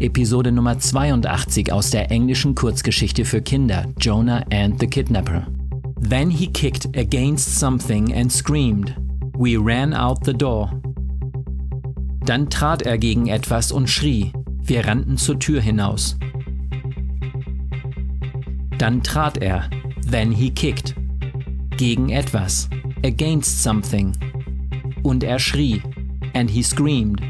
Episode 0.00 0.52
Nummer 0.52 0.78
82 0.78 1.72
aus 1.72 1.90
der 1.90 2.10
englischen 2.10 2.54
Kurzgeschichte 2.54 3.24
für 3.24 3.42
Kinder 3.42 3.86
Jonah 4.00 4.44
and 4.52 4.78
the 4.78 4.86
Kidnapper. 4.86 5.46
Then 6.00 6.30
he 6.30 6.46
kicked 6.46 6.96
against 6.96 7.58
something 7.58 8.14
and 8.14 8.32
screamed. 8.32 8.94
We 9.36 9.56
ran 9.56 9.92
out 9.92 10.24
the 10.24 10.32
door. 10.32 10.70
Dann 12.24 12.48
trat 12.48 12.82
er 12.82 12.98
gegen 12.98 13.26
etwas 13.26 13.72
und 13.72 13.90
schrie. 13.90 14.32
Wir 14.62 14.86
rannten 14.86 15.16
zur 15.16 15.38
Tür 15.38 15.60
hinaus. 15.60 16.16
Dann 18.78 19.02
trat 19.02 19.38
er. 19.38 19.68
Then 20.08 20.30
he 20.30 20.50
kicked. 20.50 20.94
Gegen 21.76 22.10
etwas. 22.10 22.68
Against 23.04 23.62
something. 23.62 24.12
Und 25.02 25.24
er 25.24 25.38
schrie. 25.38 25.82
And 26.34 26.48
he 26.48 26.62
screamed. 26.62 27.20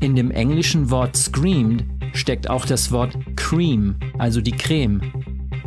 In 0.00 0.14
dem 0.14 0.30
englischen 0.30 0.90
Wort 0.90 1.16
screamed 1.16 1.84
steckt 2.12 2.48
auch 2.48 2.64
das 2.64 2.92
Wort 2.92 3.16
cream, 3.36 3.96
also 4.18 4.40
die 4.40 4.52
Creme. 4.52 5.00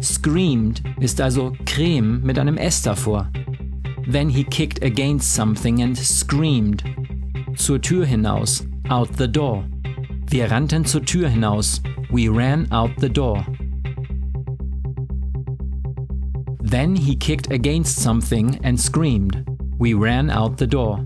Screamed 0.02 0.82
ist 1.00 1.20
also 1.20 1.54
Creme 1.66 2.22
mit 2.24 2.40
einem 2.40 2.58
S 2.58 2.82
davor. 2.82 3.30
Then 4.10 4.30
he 4.30 4.44
kicked 4.44 4.84
against 4.84 5.34
something 5.34 5.82
and 5.82 5.98
screamed. 5.98 6.84
Zur 7.56 7.82
Tür 7.82 8.06
hinaus, 8.06 8.66
out 8.90 9.10
the 9.18 9.28
door. 9.28 9.64
Wir 10.30 10.50
rannten 10.50 10.86
zur 10.86 11.04
Tür 11.04 11.30
hinaus. 11.30 11.82
We 12.10 12.30
ran 12.30 12.72
out 12.72 12.92
the 13.00 13.10
door. 13.10 13.46
Then 16.64 16.96
he 16.96 17.16
kicked 17.16 17.52
against 17.52 18.00
something 18.00 18.60
and 18.64 18.80
screamed. 18.80 19.46
We 19.78 19.94
ran 19.94 20.30
out 20.30 20.58
the 20.58 20.68
door. 20.68 21.06